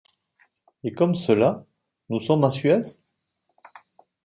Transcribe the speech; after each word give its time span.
Et 0.83 0.93
comme 0.93 1.13
cela, 1.13 1.63
nous 2.09 2.19
sommes 2.19 2.43
à 2.43 2.49
Suez? 2.49 2.81